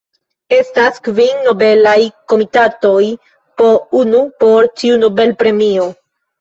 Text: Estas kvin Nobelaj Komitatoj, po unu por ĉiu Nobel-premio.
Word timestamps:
Estas 0.59 0.95
kvin 1.07 1.43
Nobelaj 1.49 1.93
Komitatoj, 2.33 3.03
po 3.63 3.69
unu 4.03 4.25
por 4.43 4.73
ĉiu 4.83 5.01
Nobel-premio. 5.07 5.91